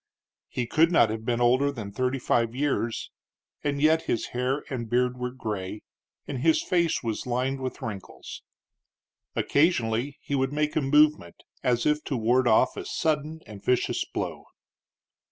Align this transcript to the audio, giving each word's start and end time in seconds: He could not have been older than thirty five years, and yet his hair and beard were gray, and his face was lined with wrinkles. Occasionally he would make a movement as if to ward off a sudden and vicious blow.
He 0.49 0.65
could 0.65 0.91
not 0.91 1.11
have 1.11 1.25
been 1.25 1.39
older 1.39 1.71
than 1.71 1.91
thirty 1.91 2.17
five 2.17 2.55
years, 2.55 3.11
and 3.63 3.79
yet 3.79 4.05
his 4.05 4.29
hair 4.29 4.63
and 4.67 4.89
beard 4.89 5.15
were 5.15 5.29
gray, 5.29 5.83
and 6.27 6.39
his 6.39 6.63
face 6.63 7.03
was 7.03 7.27
lined 7.27 7.59
with 7.61 7.83
wrinkles. 7.83 8.41
Occasionally 9.35 10.17
he 10.19 10.33
would 10.33 10.53
make 10.53 10.75
a 10.75 10.81
movement 10.81 11.43
as 11.63 11.85
if 11.85 12.03
to 12.05 12.17
ward 12.17 12.47
off 12.47 12.75
a 12.77 12.83
sudden 12.85 13.41
and 13.45 13.63
vicious 13.63 14.03
blow. 14.03 14.45